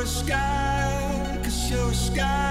you're 0.00 0.06
a 0.06 0.08
sky, 0.08 1.38
cause 1.42 1.70
you're 1.70 1.90
a 1.90 1.94
sky 1.94 2.49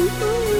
Cause 0.00 0.59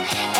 and 0.00 0.39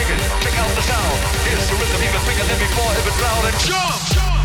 kicking. 0.00 0.20
Check 0.40 0.56
out 0.58 0.70
the 0.74 0.82
sound. 0.82 1.18
Here's 1.44 1.68
the 1.68 1.76
rhythm 1.76 2.00
even 2.02 2.22
bigger 2.24 2.46
than 2.48 2.58
before. 2.58 2.92
If 2.96 3.06
it's 3.06 3.20
loud 3.20 3.44
and 3.44 3.58
jump. 3.60 4.00
jump. 4.14 4.39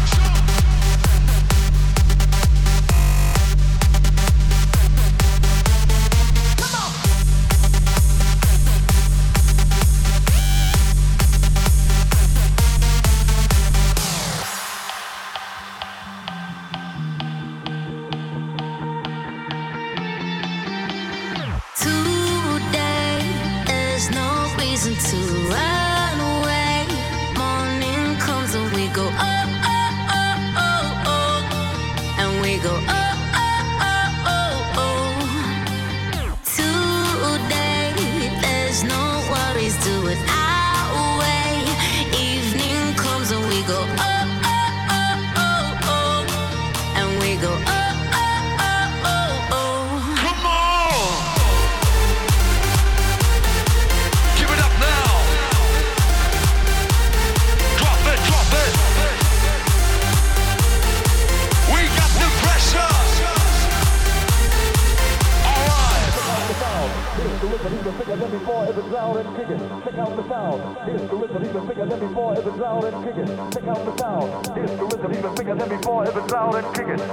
kick. 73.06 73.30
Check 73.54 73.68
out 73.70 73.82
the 73.86 73.94
sound. 73.98 74.30
Here's 74.56 74.74
the 74.74 74.86
rhythm 74.86 75.12
even 75.14 75.32
bigger 75.36 75.56
than 75.56 75.70
before. 75.70 76.04
If 76.06 76.16
it's 76.18 76.32
loud 76.34 76.56
and. 76.56 76.66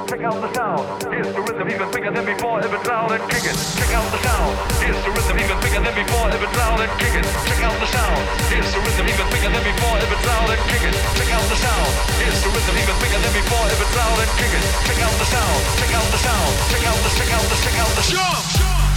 Check 0.09 0.23
out 0.25 0.39
the 0.41 0.51
sound. 0.57 0.85
Here's 1.13 1.33
the 1.33 1.43
rhythm 1.43 1.69
even 1.69 1.89
bigger 1.93 2.13
than 2.13 2.25
before. 2.25 2.61
Loud 2.63 3.13
and. 3.13 3.23
Check 3.29 3.93
out 3.93 4.09
the 4.09 4.21
sound. 4.25 4.53
Here's 4.81 5.03
the 5.05 5.11
rhythm 5.13 5.37
even 5.37 5.59
bigger 5.61 5.83
than 5.85 5.95
before. 5.95 6.29
Loud 6.33 6.81
and. 6.81 6.93
Check 6.97 7.61
out 7.61 7.77
the 7.77 7.89
sound. 7.93 8.23
Here's 8.49 8.73
the 8.73 8.81
rhythm 8.81 9.07
even 9.13 9.27
bigger 9.33 9.51
than 9.53 9.65
before. 9.65 9.99
Loud 10.01 10.51
and. 10.53 10.61
Check 10.73 11.31
out 11.37 11.47
the 11.53 11.59
sound. 11.61 11.93
Here's 12.17 12.41
the 12.41 12.49
rhythm 12.49 12.77
even 12.81 12.97
bigger 13.03 13.21
than 13.21 13.33
before. 13.37 13.67
Loud 13.69 14.19
and. 14.23 14.31
Check 14.89 15.01
out 15.03 15.17
the 15.21 15.29
sound. 15.29 15.61
Check 15.77 15.93
out 15.93 16.09
the 16.09 16.21
sound. 16.25 16.53
Check 16.73 16.85
out 16.89 17.01
the 17.05 17.11
check 17.13 17.31
out 17.37 17.45
the 17.53 17.57
check 17.61 17.77
out 17.77 17.93
the 17.93 18.05
jump. 18.09 18.41
jump. 18.57 18.92